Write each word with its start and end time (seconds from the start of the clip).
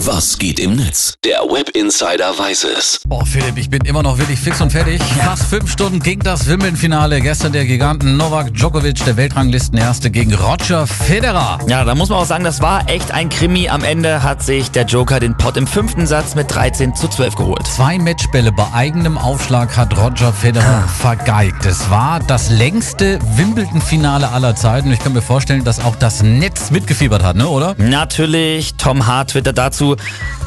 Was 0.00 0.36
geht 0.38 0.60
im 0.60 0.76
Netz? 0.76 1.14
Der 1.24 1.38
Web 1.38 1.70
Insider 1.70 2.38
weiß 2.38 2.64
es. 2.64 3.00
Boah, 3.08 3.24
Philipp, 3.24 3.56
ich 3.56 3.70
bin 3.70 3.80
immer 3.86 4.02
noch 4.02 4.18
wirklich 4.18 4.38
fix 4.38 4.60
und 4.60 4.70
fertig. 4.70 5.00
Fast 5.24 5.44
fünf 5.44 5.72
Stunden 5.72 6.00
ging 6.00 6.20
das 6.20 6.46
Wimbledon-Finale. 6.46 7.22
Gestern 7.22 7.52
der 7.52 7.64
Giganten 7.64 8.18
Novak 8.18 8.52
Djokovic, 8.52 9.02
der 9.06 9.16
Weltranglistenerste, 9.16 10.10
gegen 10.10 10.34
Roger 10.34 10.86
Federer. 10.86 11.60
Ja, 11.66 11.82
da 11.84 11.94
muss 11.94 12.10
man 12.10 12.18
auch 12.18 12.26
sagen, 12.26 12.44
das 12.44 12.60
war 12.60 12.90
echt 12.90 13.10
ein 13.12 13.30
Krimi. 13.30 13.70
Am 13.70 13.84
Ende 13.84 14.22
hat 14.22 14.42
sich 14.42 14.70
der 14.70 14.84
Joker 14.84 15.18
den 15.18 15.34
Pot 15.34 15.56
im 15.56 15.66
fünften 15.66 16.06
Satz 16.06 16.34
mit 16.34 16.54
13 16.54 16.94
zu 16.94 17.08
12 17.08 17.34
geholt. 17.34 17.66
Zwei 17.66 17.98
Matchbälle 17.98 18.52
bei 18.52 18.66
eigenem 18.74 19.16
Aufschlag 19.16 19.78
hat 19.78 19.96
Roger 19.96 20.34
Federer 20.34 20.86
vergeigt. 20.88 21.64
Es 21.64 21.88
war 21.88 22.20
das 22.20 22.50
längste 22.50 23.18
Wimbledon-Finale 23.36 24.28
aller 24.28 24.54
Zeiten. 24.56 24.92
Ich 24.92 24.98
kann 24.98 25.14
mir 25.14 25.22
vorstellen, 25.22 25.64
dass 25.64 25.82
auch 25.82 25.96
das 25.96 26.22
Netz 26.22 26.70
mitgefiebert 26.70 27.22
hat, 27.22 27.36
ne, 27.36 27.48
oder? 27.48 27.74
Natürlich, 27.78 28.74
Tom 28.74 29.06
Hart 29.06 29.30
twittert 29.30 29.56
dazu, 29.56 29.85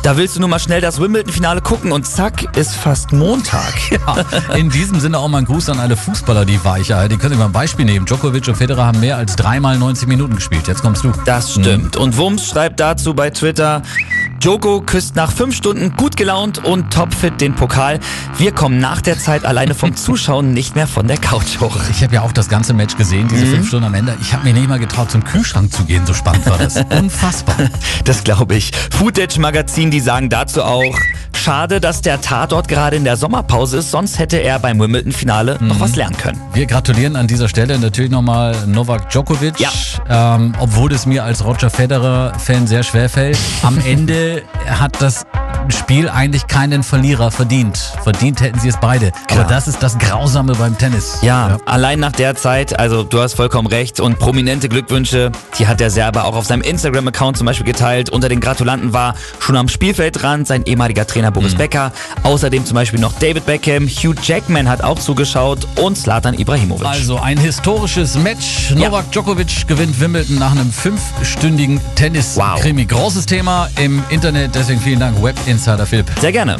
da 0.03 0.17
willst 0.17 0.35
du 0.35 0.39
nur 0.39 0.49
mal 0.49 0.59
schnell 0.59 0.81
das 0.81 0.99
Wimbledon-Finale 0.99 1.61
gucken 1.61 1.91
und 1.91 2.05
zack, 2.05 2.57
ist 2.57 2.75
fast 2.75 3.11
Montag. 3.13 3.73
Ja, 3.89 4.55
in 4.55 4.69
diesem 4.69 4.99
Sinne 4.99 5.17
auch 5.17 5.27
mal 5.27 5.39
ein 5.39 5.45
Gruß 5.45 5.69
an 5.69 5.79
alle 5.79 5.97
Fußballer, 5.97 6.45
die 6.45 6.63
Weiche. 6.63 7.07
Die 7.09 7.17
können 7.17 7.31
sich 7.31 7.39
mal 7.39 7.45
ein 7.45 7.51
Beispiel 7.51 7.85
nehmen. 7.85 8.05
Djokovic 8.05 8.47
und 8.47 8.55
Federer 8.55 8.85
haben 8.85 8.99
mehr 8.99 9.17
als 9.17 9.35
dreimal 9.35 9.77
90 9.77 10.07
Minuten 10.07 10.35
gespielt. 10.35 10.67
Jetzt 10.67 10.81
kommst 10.81 11.03
du. 11.03 11.11
Das 11.25 11.53
stimmt. 11.53 11.95
Und 11.95 12.17
Wums 12.17 12.49
schreibt 12.49 12.79
dazu 12.79 13.13
bei 13.13 13.29
Twitter, 13.29 13.81
Joko 14.41 14.79
küsst 14.79 15.17
nach 15.17 15.33
fünf 15.33 15.53
Stunden 15.53 15.97
gut 15.97 16.15
gelaunt 16.15 16.63
und 16.63 16.93
topfit 16.93 17.41
den 17.41 17.55
Pokal. 17.55 17.99
Wir 18.37 18.53
kommen 18.53 18.79
nach 18.79 19.01
der 19.01 19.19
Zeit 19.19 19.43
alleine 19.43 19.75
vom 19.75 19.95
Zuschauen 19.97 20.53
nicht 20.53 20.75
mehr 20.75 20.87
von 20.87 21.07
der 21.07 21.17
Couch 21.17 21.59
hoch. 21.59 21.75
Ich 21.91 22.01
habe 22.03 22.15
ja 22.15 22.21
auch 22.21 22.31
das 22.31 22.47
ganze 22.47 22.73
Match 22.73 22.95
gesehen, 22.95 23.27
diese 23.27 23.45
fünf 23.45 23.67
Stunden 23.67 23.87
am 23.87 23.93
Ende. 23.93 24.15
Ich 24.21 24.33
habe 24.33 24.45
mir 24.45 24.53
nicht 24.53 24.69
mal 24.69 24.79
getraut, 24.79 25.11
zum 25.11 25.25
Kühlschrank 25.25 25.73
zu 25.73 25.83
gehen. 25.83 26.05
So 26.05 26.13
spannend 26.13 26.45
war 26.49 26.57
das. 26.57 26.77
Unfassbar. 26.89 27.57
Das 28.05 28.23
glaube 28.23 28.55
ich. 28.55 28.71
Footage 28.91 29.41
Magazin, 29.41 29.91
die 29.91 29.99
sagen 29.99 30.29
dazu 30.29 30.63
auch, 30.63 30.95
schade, 31.39 31.79
dass 31.79 32.01
der 32.01 32.21
Tatort 32.21 32.67
gerade 32.67 32.95
in 32.95 33.03
der 33.03 33.17
Sommerpause 33.17 33.77
ist, 33.77 33.91
sonst 33.91 34.19
hätte 34.19 34.37
er 34.37 34.59
beim 34.59 34.79
Wimbledon-Finale 34.79 35.57
noch 35.61 35.79
was 35.79 35.95
lernen 35.95 36.17
können. 36.17 36.39
Wir 36.53 36.65
gratulieren 36.65 37.15
an 37.15 37.27
dieser 37.27 37.47
Stelle 37.47 37.79
natürlich 37.79 38.11
nochmal 38.11 38.55
Novak 38.67 39.09
Djokovic. 39.09 39.59
Ja. 39.59 39.69
Ähm, 40.09 40.53
obwohl 40.59 40.91
es 40.91 41.05
mir 41.05 41.23
als 41.23 41.43
Roger 41.43 41.69
Federer-Fan 41.69 42.67
sehr 42.67 42.83
schwer 42.83 43.09
fällt. 43.09 43.37
Am 43.63 43.79
Ende 43.85 44.43
hat 44.67 45.01
das 45.01 45.25
Spiel 45.69 46.09
eigentlich 46.09 46.47
keinen 46.47 46.83
Verlierer 46.83 47.31
verdient. 47.31 47.77
Verdient 48.03 48.41
hätten 48.41 48.59
sie 48.59 48.69
es 48.69 48.77
beide. 48.79 49.11
Klar. 49.27 49.41
Aber 49.41 49.49
das 49.49 49.67
ist 49.67 49.83
das 49.83 49.97
Grausame 49.97 50.53
beim 50.55 50.77
Tennis. 50.77 51.19
Ja, 51.21 51.57
allein 51.65 51.99
nach 51.99 52.11
der 52.11 52.35
Zeit, 52.35 52.77
also 52.79 53.03
du 53.03 53.19
hast 53.19 53.35
vollkommen 53.35 53.67
recht 53.67 53.99
und 53.99 54.17
prominente 54.19 54.69
Glückwünsche, 54.69 55.31
die 55.57 55.67
hat 55.67 55.79
der 55.79 55.89
Serber 55.91 56.25
auch 56.25 56.35
auf 56.35 56.45
seinem 56.45 56.61
Instagram-Account 56.61 57.37
zum 57.37 57.45
Beispiel 57.45 57.65
geteilt. 57.65 58.09
Unter 58.09 58.29
den 58.29 58.39
Gratulanten 58.39 58.93
war 58.93 59.15
schon 59.39 59.55
am 59.55 59.67
Spielfeldrand 59.67 60.47
sein 60.47 60.63
ehemaliger 60.65 61.05
Trainer 61.05 61.31
Boris 61.31 61.55
Becker, 61.55 61.91
außerdem 62.23 62.65
zum 62.65 62.75
Beispiel 62.75 62.99
noch 62.99 63.13
David 63.13 63.45
Beckham, 63.45 63.87
Hugh 63.87 64.15
Jackman 64.21 64.69
hat 64.69 64.83
auch 64.83 64.99
zugeschaut 64.99 65.67
und 65.75 65.97
Slatan 65.97 66.37
Ibrahimovic. 66.37 66.85
Also 66.87 67.19
ein 67.19 67.37
historisches 67.37 68.15
Match. 68.15 68.71
Novak 68.75 69.11
Djokovic 69.11 69.67
gewinnt 69.67 69.99
Wimbledon 69.99 70.37
nach 70.37 70.51
einem 70.51 70.71
fünfstündigen 70.71 71.79
Tennis-Krimi. 71.95 72.85
Großes 72.85 73.25
Thema 73.25 73.69
im 73.79 74.03
Internet, 74.09 74.55
deswegen 74.55 74.79
vielen 74.79 74.99
Dank, 74.99 75.21
Web 75.23 75.38
Insider 75.45 75.85
Philipp. 75.85 76.11
Sehr 76.19 76.31
gerne. 76.31 76.59